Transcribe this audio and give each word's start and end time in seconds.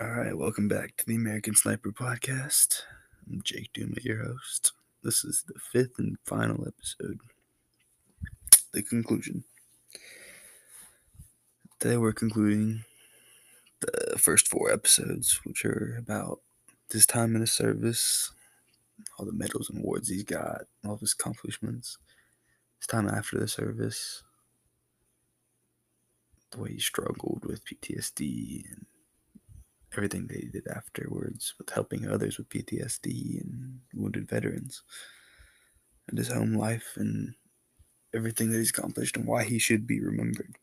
All 0.00 0.10
right, 0.10 0.36
welcome 0.36 0.66
back 0.66 0.96
to 0.96 1.06
the 1.06 1.14
American 1.14 1.54
Sniper 1.54 1.92
Podcast. 1.92 2.82
I'm 3.30 3.40
Jake 3.44 3.72
Duma, 3.72 3.94
your 4.02 4.24
host. 4.24 4.72
This 5.04 5.24
is 5.24 5.44
the 5.46 5.54
fifth 5.70 6.00
and 6.00 6.16
final 6.26 6.66
episode, 6.66 7.20
the 8.72 8.82
conclusion. 8.82 9.44
Today 11.78 11.96
we're 11.96 12.12
concluding 12.12 12.82
the 13.82 14.18
first 14.18 14.48
four 14.48 14.72
episodes, 14.72 15.40
which 15.44 15.64
are 15.64 15.94
about 15.96 16.40
his 16.90 17.06
time 17.06 17.36
in 17.36 17.40
the 17.40 17.46
service, 17.46 18.32
all 19.16 19.26
the 19.26 19.32
medals 19.32 19.70
and 19.70 19.78
awards 19.78 20.08
he's 20.08 20.24
got, 20.24 20.62
all 20.84 20.94
of 20.94 21.00
his 21.00 21.12
accomplishments, 21.12 21.98
his 22.80 22.88
time 22.88 23.08
after 23.08 23.38
the 23.38 23.46
service, 23.46 24.24
the 26.50 26.60
way 26.60 26.72
he 26.72 26.80
struggled 26.80 27.44
with 27.46 27.64
PTSD 27.64 28.64
and 28.72 28.86
everything 29.96 30.28
he 30.30 30.48
did 30.48 30.66
afterwards 30.68 31.54
with 31.58 31.70
helping 31.70 32.08
others 32.08 32.38
with 32.38 32.48
PTSD 32.48 33.40
and 33.40 33.80
wounded 33.94 34.28
veterans, 34.28 34.82
and 36.08 36.18
his 36.18 36.28
home 36.28 36.54
life 36.54 36.92
and 36.96 37.34
everything 38.14 38.50
that 38.50 38.58
he's 38.58 38.70
accomplished 38.70 39.16
and 39.16 39.26
why 39.26 39.44
he 39.44 39.58
should 39.58 39.86
be 39.86 40.00
remembered. 40.00 40.56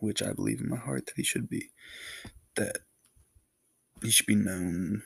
Which 0.00 0.22
I 0.22 0.32
believe 0.32 0.60
in 0.60 0.68
my 0.68 0.76
heart 0.76 1.06
that 1.06 1.16
he 1.16 1.22
should 1.22 1.48
be. 1.48 1.70
That 2.56 2.78
he 4.02 4.10
should 4.10 4.26
be 4.26 4.34
known, 4.34 5.02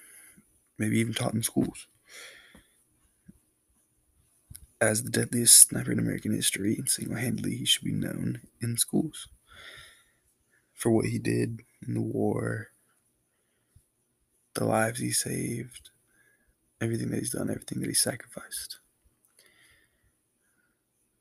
maybe 0.79 0.99
even 0.99 1.15
taught 1.15 1.35
in 1.35 1.43
schools, 1.43 1.87
as 4.81 5.03
the 5.03 5.11
deadliest 5.11 5.69
sniper 5.69 5.93
in 5.93 5.99
American 5.99 6.35
history, 6.35 6.75
and 6.77 6.89
single 6.89 7.17
handedly, 7.17 7.55
he 7.55 7.65
should 7.67 7.85
be 7.85 7.93
known 7.93 8.41
in 8.63 8.77
schools 8.77 9.29
for 10.75 10.91
what 10.91 11.07
he 11.07 11.19
did 11.19 11.61
in 11.87 11.95
the 11.95 12.01
war, 12.01 12.69
the 14.55 14.65
lives 14.65 15.01
he 15.01 15.11
saved, 15.11 15.91
everything 16.81 17.11
that 17.11 17.19
he's 17.19 17.31
done, 17.31 17.51
everything 17.51 17.81
that 17.81 17.89
he 17.89 17.95
sacrificed. 17.95 18.79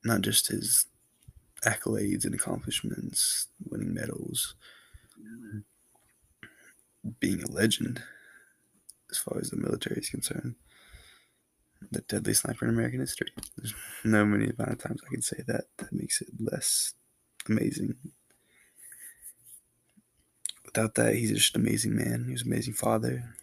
Not 0.04 0.22
just 0.22 0.48
his 0.48 0.86
accolades 1.66 2.26
and 2.26 2.34
accomplishments, 2.34 3.48
winning 3.64 3.94
medals, 3.94 4.56
being 7.20 7.44
a 7.44 7.52
legend 7.52 8.02
as 9.12 9.18
far 9.18 9.40
as 9.40 9.50
the 9.50 9.58
military 9.58 10.00
is 10.00 10.10
concerned. 10.10 10.56
The 11.92 12.02
deadly 12.02 12.34
sniper 12.34 12.66
in 12.66 12.74
American 12.74 13.00
history. 13.00 13.30
There's 13.58 13.74
no 14.04 14.26
many 14.26 14.46
amount 14.46 14.72
of 14.74 14.80
times 14.80 15.02
I 15.06 15.12
can 15.12 15.22
say 15.22 15.44
that. 15.48 15.66
That 15.78 15.94
makes 15.94 16.22
it 16.22 16.28
less 16.40 16.94
amazing 17.48 17.96
without 20.70 20.96
that, 20.96 21.16
he's 21.16 21.32
just 21.32 21.56
an 21.56 21.62
amazing 21.62 21.96
man. 21.96 22.26
He 22.26 22.32
was 22.32 22.44
an 22.44 22.52
amazing 22.52 22.74
father, 22.74 23.36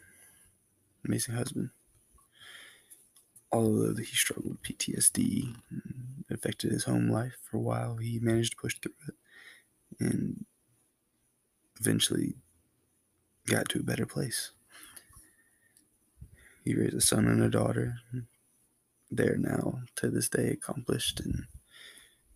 amazing 1.05 1.35
husband. 1.35 1.71
Although 3.51 3.95
he 3.97 4.05
struggled 4.05 4.51
with 4.51 4.63
PTSD, 4.63 5.57
it 6.29 6.35
affected 6.35 6.71
his 6.71 6.85
home 6.85 7.09
life 7.09 7.37
for 7.43 7.57
a 7.57 7.61
while, 7.61 7.97
he 7.97 8.19
managed 8.21 8.53
to 8.53 8.57
push 8.59 8.77
through 8.79 8.93
it 9.09 9.15
and 9.99 10.45
eventually 11.81 12.35
got 13.47 13.69
to 13.71 13.81
a 13.81 13.85
better 13.85 14.07
place. 14.07 14.53
He 16.65 16.75
raised 16.75 16.95
a 16.95 17.01
son 17.01 17.27
and 17.27 17.43
a 17.43 17.49
daughter. 17.49 18.01
They're 19.11 19.37
now, 19.37 19.81
to 19.97 20.11
this 20.11 20.29
day, 20.29 20.51
accomplished 20.51 21.21
and 21.21 21.45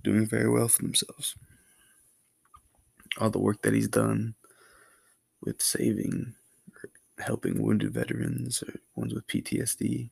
doing 0.02 0.26
very 0.26 0.48
well 0.48 0.68
for 0.68 0.82
themselves. 0.82 1.36
All 3.18 3.30
the 3.30 3.40
work 3.40 3.62
that 3.62 3.74
he's 3.74 3.88
done 3.88 4.34
with 5.42 5.62
saving 5.62 6.34
or 6.74 6.90
helping 7.24 7.62
wounded 7.62 7.92
veterans 7.92 8.62
or 8.62 8.80
ones 8.94 9.14
with 9.14 9.26
PTSD. 9.26 10.10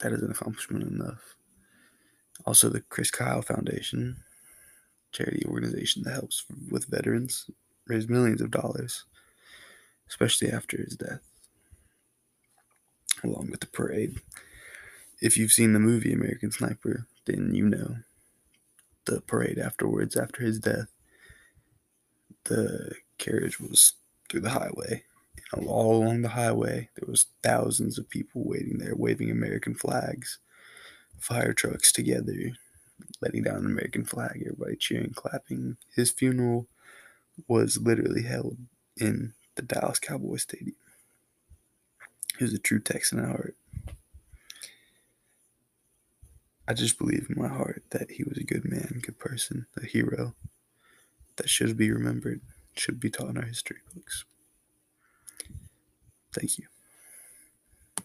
That 0.00 0.12
is 0.12 0.22
an 0.22 0.30
accomplishment 0.30 0.84
enough. 0.84 1.36
Also, 2.46 2.68
the 2.68 2.80
Chris 2.80 3.10
Kyle 3.10 3.42
Foundation, 3.42 4.16
charity 5.12 5.44
organization 5.46 6.02
that 6.04 6.14
helps 6.14 6.44
with 6.70 6.86
veterans, 6.86 7.50
raised 7.86 8.08
millions 8.08 8.40
of 8.40 8.50
dollars, 8.50 9.04
especially 10.08 10.50
after 10.50 10.78
his 10.78 10.96
death, 10.96 11.20
along 13.22 13.50
with 13.50 13.60
the 13.60 13.66
parade. 13.66 14.20
If 15.20 15.36
you've 15.36 15.52
seen 15.52 15.74
the 15.74 15.80
movie 15.80 16.14
American 16.14 16.50
Sniper, 16.50 17.06
then 17.26 17.54
you 17.54 17.68
know 17.68 17.96
the 19.04 19.20
parade 19.20 19.58
afterwards, 19.58 20.16
after 20.16 20.42
his 20.42 20.58
death 20.58 20.88
the 22.44 22.94
carriage 23.18 23.60
was 23.60 23.94
through 24.28 24.40
the 24.40 24.50
highway. 24.50 25.04
And 25.52 25.66
all 25.66 26.02
along 26.02 26.22
the 26.22 26.28
highway, 26.28 26.90
there 26.94 27.08
was 27.10 27.26
thousands 27.42 27.98
of 27.98 28.08
people 28.08 28.42
waiting 28.44 28.78
there, 28.78 28.94
waving 28.94 29.30
American 29.30 29.74
flags, 29.74 30.38
fire 31.18 31.52
trucks 31.52 31.90
together, 31.90 32.52
letting 33.20 33.42
down 33.42 33.56
an 33.56 33.66
American 33.66 34.04
flag, 34.04 34.42
everybody 34.42 34.76
cheering, 34.76 35.12
clapping. 35.12 35.76
His 35.94 36.10
funeral 36.10 36.68
was 37.48 37.78
literally 37.78 38.22
held 38.22 38.58
in 38.96 39.32
the 39.56 39.62
Dallas 39.62 39.98
Cowboys 39.98 40.42
Stadium. 40.42 40.76
He 42.38 42.44
was 42.44 42.54
a 42.54 42.58
true 42.58 42.80
Texan 42.80 43.18
at 43.18 43.26
heart. 43.26 43.56
I 46.68 46.74
just 46.74 46.98
believe 46.98 47.26
in 47.28 47.42
my 47.42 47.48
heart 47.48 47.82
that 47.90 48.12
he 48.12 48.22
was 48.22 48.38
a 48.38 48.44
good 48.44 48.64
man, 48.64 49.00
good 49.02 49.18
person, 49.18 49.66
a 49.76 49.84
hero 49.84 50.34
that 51.40 51.48
should 51.48 51.74
be 51.74 51.90
remembered, 51.90 52.42
should 52.76 53.00
be 53.00 53.08
taught 53.08 53.30
in 53.30 53.38
our 53.38 53.46
history 53.46 53.78
books. 53.94 54.26
Thank 56.34 56.58
you. 56.58 56.66